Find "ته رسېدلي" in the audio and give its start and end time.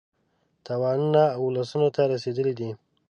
1.95-2.53